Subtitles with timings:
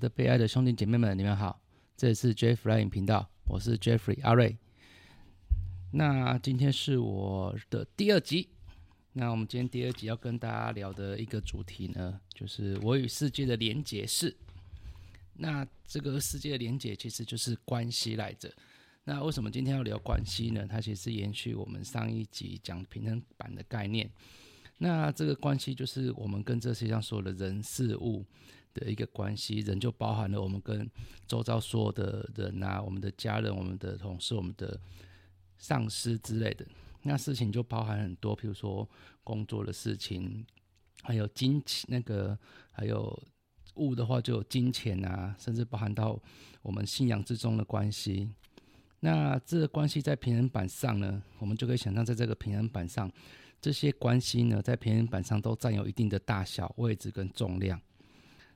[0.00, 1.60] 的悲哀的兄弟姐妹们，你们好，
[1.94, 4.56] 这里是 Jeffrey 频道，我是 Jeffrey 阿瑞。
[5.92, 8.48] 那今天是我的第二集，
[9.12, 14.34] 那我们今天第二集要跟大家聊的一个主题呢，就是我与世界的连结是。
[15.34, 18.50] 那这个世界的连结其实就是关系来着。
[19.04, 20.66] 那为什么今天要聊关系呢？
[20.66, 24.10] 它其实是延续我们上一集讲平衡板的概念。
[24.78, 28.24] 那这个关系就是我们跟这世界上所有的人事物。
[28.74, 30.88] 的一个关系，人就包含了我们跟
[31.26, 34.78] 周遭所有的人啊，我们的家人、我们的同事、我们的
[35.58, 36.66] 上司之类的。
[37.02, 38.88] 那事情就包含很多，比如说
[39.24, 40.44] 工作的事情，
[41.02, 42.38] 还有金钱，那个
[42.70, 43.22] 还有
[43.76, 46.20] 物的话就有金钱啊，甚至包含到
[46.60, 48.28] 我们信仰之中的关系。
[49.00, 53.10] 那这个关系在平衡板上呢，我们就可以想象，在这个平衡板上，
[53.58, 57.80] 这些关系呢，在平衡板上都占有一定的大小、位置跟重量。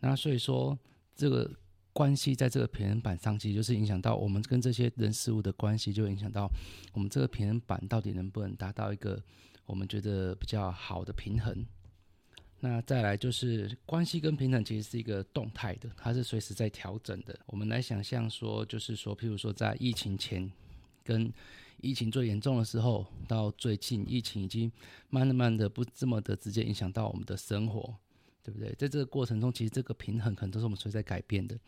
[0.00, 0.78] 那所以说，
[1.14, 1.50] 这个
[1.92, 6.48] 关系在这个平衡板上，其实就是影响到我们跟这些人事物的关系，就影响到
[6.92, 9.22] 我们这个平衡板到底能不能达到一个
[9.64, 11.64] 我们觉得比较好的平衡。
[12.60, 17.38] 那再来就是关系跟平衡其实是一个动态的，它是随时在调整的。
[17.46, 20.50] 我们来想象说，就是说，譬如说在疫情前
[21.04, 21.32] 跟
[21.82, 24.72] 疫情最严重的时候，到最近疫情已经
[25.10, 27.94] 慢慢的不这么的直接影响到我们的生活。
[28.46, 28.72] 对不对？
[28.74, 31.58] 在这个过程中，其实这个平衡可能都是我们随在改变的，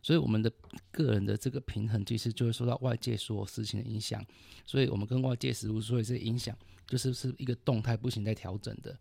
[0.00, 0.48] 所以我们的
[0.92, 4.24] 个人的这个平衡，其实就会受到外界所有事情的影响。
[4.64, 8.96] 所以我们跟外界事物，所有这些影响就是是一个动态不行在调整的。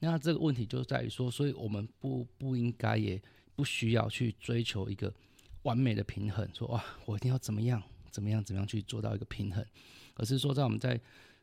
[0.00, 3.18] 那这个问题就在于说，所以我们不不应该也
[3.56, 5.10] 不需要去追求一个
[5.62, 9.64] 完美的平衡，说哇，我一定要怎么样怎么样怎么样去做到一个平衡，
[10.16, 11.00] 而是说在我们在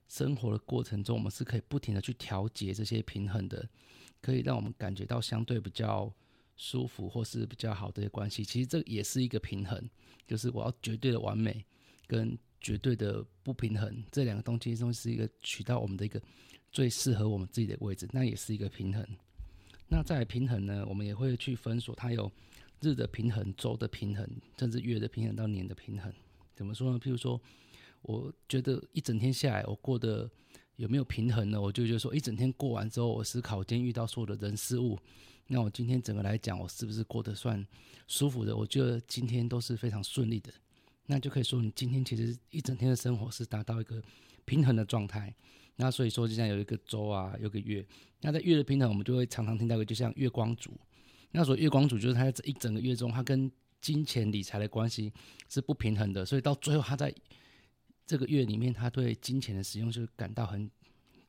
[0.07, 3.67] 生活的过程中，我们是可以不停的去调节这些平衡的。
[4.21, 6.13] 可以让我们感觉到相对比较
[6.57, 9.89] 舒服或是比较好的关系，其实这也是一个平衡，
[10.27, 11.65] 就是我要绝对的完美
[12.05, 16.21] 跟绝对的不平衡这两个东西中是一个取到我们的一个
[16.69, 19.07] 最适合我们自己的位置，那也是一个平衡。
[19.87, 22.29] 那在平衡呢，我们也会去分锁，它有
[22.81, 26.13] 日的平衡、周的平衡，甚至月的平衡到年的平衡。
[26.55, 26.99] 怎么说呢？
[26.99, 27.41] 譬如说，
[28.01, 30.29] 我觉得一整天下来，我过得。
[30.79, 31.61] 有没有平衡呢？
[31.61, 34.97] 我就觉得说，一整天过完之后，我思考今天遇到所有的人事物，
[35.47, 37.67] 那我今天整个来讲，我是不是过得算
[38.07, 38.55] 舒服的？
[38.55, 40.49] 我觉得今天都是非常顺利的，
[41.07, 44.01] 那就可以说你今天其实一整天的生活是达到一个
[44.45, 45.35] 平衡的状态。
[45.75, 47.85] 那所以说，就像有一个周啊，有个月，
[48.21, 50.71] 那在月的平衡，我们就会常常听到一个，就像月光族。
[51.31, 53.51] 那所谓月光族，就是他在这一整个月中，他跟
[53.81, 55.11] 金钱理财的关系
[55.49, 57.13] 是不平衡的，所以到最后他在。
[58.09, 60.67] 这个月里面，他对金钱的使用就感到很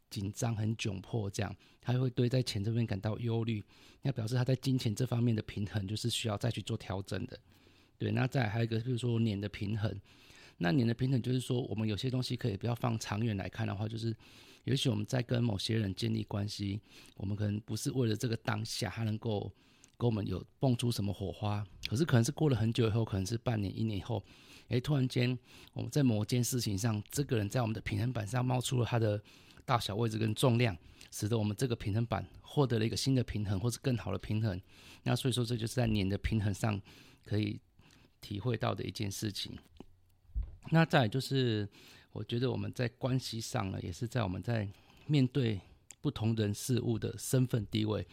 [0.09, 3.63] 紧张、很窘迫，这样他会对在钱这边感到忧虑，
[4.01, 7.39] 那表示他在金钱这方面的平衡就是需要再去做调整的。
[7.99, 9.95] 对，那再还有一个，比如说年的平衡，
[10.57, 14.17] 那年的平衡就是说，我们有些东西可以不要放长远来看的话，就是
[14.65, 16.81] 也许我们在跟某些人建立关系，
[17.19, 19.53] 我们可能不是为了这个当下他能够
[20.01, 24.25] 跟我们有蹦出什么火花，可是可能是过了很久以后，可能是半年、一年以后。
[24.69, 25.37] 诶，突然间，
[25.73, 29.21] 我们在某件事情上，这个人在我们的平衡板上冒出了他的
[29.65, 30.77] 大小位置跟重量，
[31.11, 34.59] 使得我们这个平衡板获得了一个新的平衡，或是更好的平衡。
[35.03, 36.81] 那所以说，这就是在年的平衡上
[37.25, 37.61] 可以
[38.21, 39.59] 体会到的一件事情。
[40.71, 41.69] 那再就是，
[42.13, 44.69] 我觉得我们在关系上呢，也是在我们在
[45.07, 45.61] 面对
[46.01, 48.07] 不同人事物的身份地位，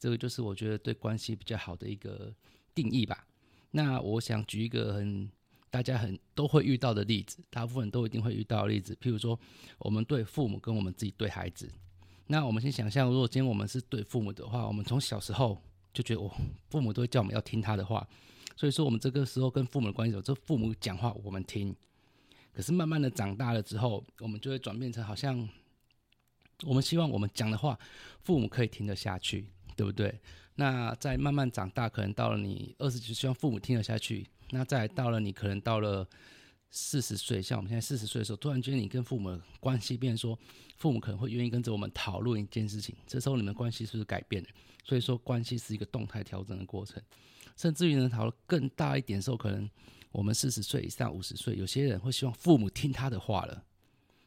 [0.00, 2.34] 这个就是我觉得对关系比较好的一个
[2.74, 3.24] 定义吧。
[3.70, 5.30] 那我想举一个很。
[5.72, 8.92] 大家很都会遇到的例子，大部分都一定会遇到的例子。
[9.00, 9.38] 譬如说，
[9.78, 11.70] 我们对父母跟我们自己对孩子。
[12.26, 15.56] 那我们先想象，如果今天我们是对父母的话，我们从小时候
[15.94, 16.28] 就觉得，我
[16.70, 18.04] 父母都会叫我们要听他的话。
[18.56, 21.72] 所以说，我们这个时候跟父母的关系，就父母讲话我们听。
[22.52, 25.48] 可是慢慢的长大了之后，我们就会转变成好像，
[26.64, 27.78] 我们希望我们讲的话，
[28.24, 29.46] 父母可以听得下去，
[29.76, 30.20] 对不对？
[30.56, 34.26] 那在慢慢长大，可能到了你二十几，希望父母听得下去。
[34.50, 36.06] 那再到了你可能到了
[36.70, 40.38] 四十岁，像我们现在四十岁的时候，突然间你跟父母关系变，说
[40.76, 44.48] 父母可能会愿意跟着我们讨论一件事情，这时候你们关系是不是改变了？
[44.84, 47.00] 所以说关系是一个动态调整的过程，
[47.56, 49.68] 甚至于呢讨论更大一点的时候，可能
[50.10, 53.64] 我们四十岁以上、五十岁，有些人会希望父母听他的话了。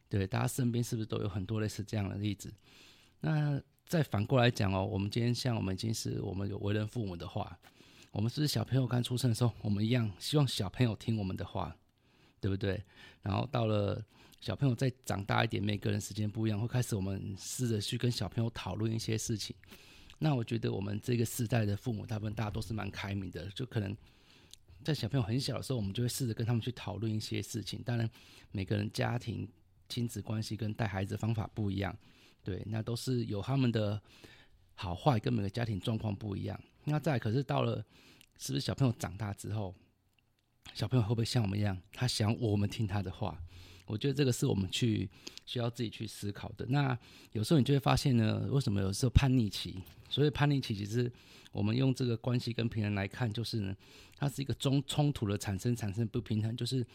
[0.09, 2.53] 对，大家身边是不是都有很多类似这样的例子？
[3.19, 3.61] 那
[3.93, 7.55] 再反过来讲哦，我们今天像我们已经是我们有为人父母的话。
[8.11, 11.77] 我们是小朋友刚出生的时候，我们一样希望小朋友听我们的话，
[12.41, 12.83] 对不对？
[13.21, 14.03] 然后到了
[14.41, 19.55] 小朋友再长大一点，每个人时间不一样，会开始我们试着去跟小朋友讨论一些事情。
[20.17, 23.95] 那我觉得我们这个世代的父母，大部分大家都是蛮开明的，就可能
[24.83, 27.79] 在小朋友很小的时候，我们就会试着跟他们去讨论一些事情。
[27.83, 28.09] 当然，
[28.51, 29.47] 每个人家庭
[29.87, 31.95] 亲子关系跟带孩子方法不一样，
[32.43, 34.01] 对，那都是有他们的
[34.75, 36.59] 好坏，跟每个家庭状况不一样。
[36.85, 37.83] 那再可是到了，
[38.37, 39.73] 是不是小朋友长大之后，
[40.73, 43.41] 小朋友会不会像我们一样，他想我们听他的话？
[43.85, 45.09] 我觉得这个是我们去
[45.45, 46.65] 需要自己去思考的。
[46.67, 46.97] 那
[47.33, 49.75] 有时候你就会发现呢，为什么有时候叛逆期？
[50.09, 51.11] 所以叛逆期其实
[51.51, 53.75] 我们用这个关系跟平衡来看，就是呢，
[54.15, 56.55] 它是一个中冲突的产生，产生不平衡。
[56.55, 56.85] 就是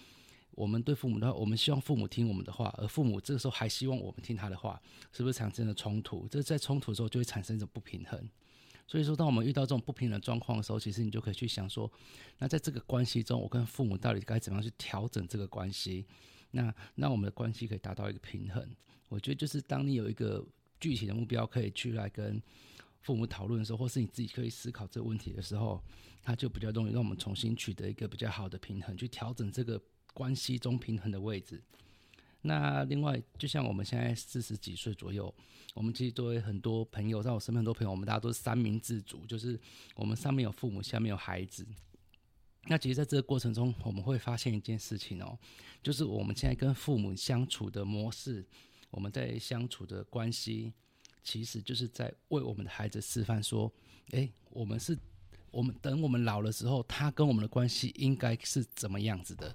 [0.58, 4.80] 我们对父母的话，我们希望父母听我们的话，而父母这个时候还希望我们听他的话，
[5.12, 6.26] 是不是产生了冲突？
[6.28, 8.28] 这在冲突的时候就会产生一种不平衡。
[8.84, 11.88] 所以说，当我们遇到这种不平衡状况的时候，其实你就可以去想说，
[12.38, 16.04] 那在这个关系中，我跟父母到底该怎么样去调整这个关系？
[16.50, 18.68] 那让我们的关系可以达到一个平衡。
[19.08, 20.44] 我觉得就是当你有一个
[20.80, 22.42] 具体的目标，可以去来跟
[23.02, 25.80] 父母讨论的时候，或是你自己可以思考这个问题的时候，
[26.22, 29.80] 它就比较容易让我们重新取得一个比较好的平衡，去调整这个
[30.18, 31.62] 关系中平衡的位置。
[32.42, 35.32] 那另外，就像我们现在四十几岁左右，
[35.74, 39.60] 我们其实作为很多朋友，在我身边很多朋友，我们大家都是三明治族，就是
[39.94, 41.64] 我们上面有父母，下面有孩子。
[42.66, 45.38] 那其实，在这个过程中，我们会发现一件事情哦，
[45.84, 48.44] 就是我们现在跟父母相处的模式，
[48.90, 50.72] 我们在相处的关系，
[51.22, 53.72] 其实就是在为我们的孩子示范说，
[54.10, 54.98] 哎，我们是，
[55.50, 59.54] 我们等我们老了时候，他跟我们的关系应该是怎么样子的？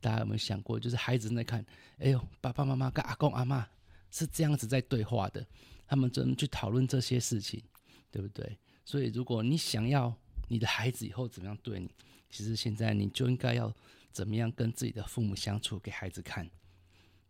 [0.00, 1.64] 大家有没有想过，就是孩子在看，
[1.98, 3.66] 哎呦，爸爸妈妈跟阿公阿妈
[4.10, 5.46] 是这样子在对话的，
[5.86, 7.62] 他们怎么去讨论这些事情，
[8.10, 8.58] 对不对？
[8.84, 10.14] 所以，如果你想要
[10.48, 11.90] 你的孩子以后怎么样对你？
[12.30, 13.74] 其实现在你就应该要
[14.12, 16.48] 怎么样跟自己的父母相处给孩子看，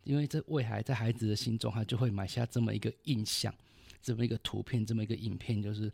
[0.03, 3.53] 因为这未来在孩子的心中，他就会埋下这么一个印象，
[4.01, 5.91] 这么一个图片，这么一个影片，就是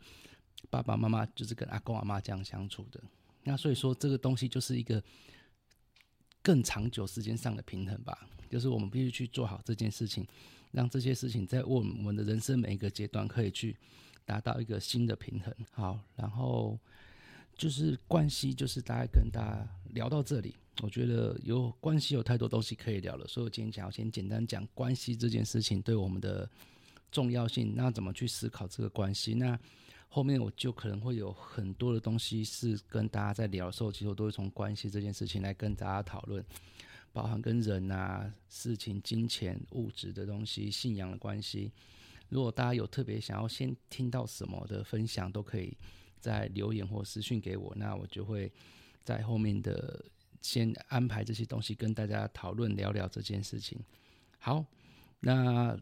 [0.70, 3.00] 爸爸妈妈就是跟阿公阿妈这样相处的。
[3.44, 5.02] 那所以说，这个东西就是一个
[6.46, 8.16] 更长久时间上的平衡吧，
[8.48, 10.24] 就是我们必须去做好这件事情，
[10.70, 13.76] 让这些事情在我们的人生每一个阶段可以去
[14.24, 15.52] 达到一个新的平衡。
[15.72, 16.78] 好，然后。
[17.58, 26.46] 就是关系，就是大概跟大家聊到这里，我觉得有关系有太多东西可以聊了，所以我今天想要先简单讲关系这件事情对我们的
[27.10, 29.32] 重要性，那怎么去思考这个关系？
[29.32, 29.58] 那
[30.08, 36.44] 后面我就可能会有很多的东西是跟大家在聊的时候，其实我都会从关系这件事情来跟大家讨论，
[37.12, 41.70] 包含跟人啊、事情、金钱、物质的东西、信仰的关系。
[42.28, 45.76] 如果大家有特别想要先听到什么的分享，都可以。
[46.18, 48.50] 在留言或私讯给我，那我就会
[49.04, 50.04] 在后面的
[50.42, 53.78] 先安排这些东西跟大家讨论聊聊这件事情。
[54.38, 54.64] 好，
[55.20, 55.78] 那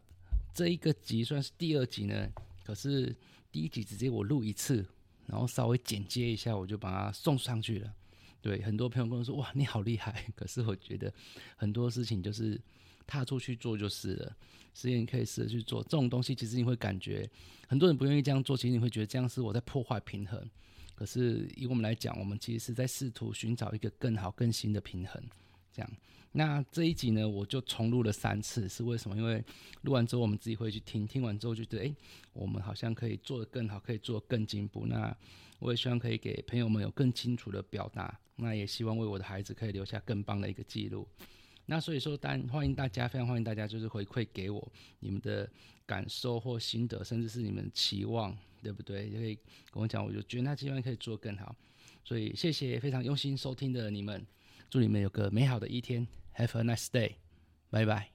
[0.53, 2.29] 这一个集算是第二集呢，
[2.63, 3.15] 可是
[3.55, 4.85] 第一集直接我录一次，
[5.27, 7.93] 然后稍微剪接一下，我就把它送上去了。
[8.41, 11.13] 对，很多朋友跟我说：“哇，你好厉害！” 可是我觉得
[11.55, 12.59] 很多事情就是
[13.07, 14.35] 踏出去做就是了。
[14.73, 17.29] 实验可以试着去做这种东西，其实你会感觉
[17.65, 20.49] 很多人不愿意这样做，其实你会觉得这样是我在破坏平衡。
[20.93, 25.23] 可是以我们来讲，我们其实是在试图寻找一个更好、更新的平衡。
[25.75, 25.91] 这样，
[26.31, 29.17] 那这一集呢，我就重录了三次，是为什么？
[29.17, 29.43] 因为
[29.81, 31.95] 录完之后，我们自己会去听，听完之后就觉得，哎，
[32.31, 34.85] 我们好像可以做得更好，可以做更进步。
[34.85, 35.15] 那
[35.59, 41.05] 我也希望可以给朋友们有更清楚的表达，那也希望为我的孩子可以留下更棒的一个记录。
[41.65, 45.49] 那所以说，但欢迎大家，非常欢迎大家，就是回馈给我你们的
[45.85, 49.09] 感受或心得，甚至是你们期望，对不对？
[49.09, 49.35] 也可以
[49.71, 51.55] 跟我讲，我就觉得那希望可以做更好。
[52.03, 54.23] 所以谢谢非常用心收听的你们，
[54.69, 57.15] 祝你们有个美好的一天，Have a nice day，
[57.69, 58.14] 拜拜。